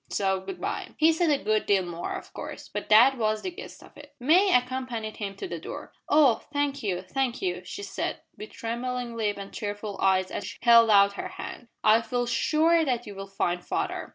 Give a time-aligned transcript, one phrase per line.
[0.09, 3.51] So good bye." He said a good deal more, of course, but that was the
[3.51, 4.15] gist of it.
[4.19, 5.93] May accompanied him to the door.
[6.09, 6.37] "Oh!
[6.51, 10.89] thank you thank you!" she said, with trembling lip and tearful eyes as she held
[10.89, 14.09] out her hand, "I feel sure that you will find father."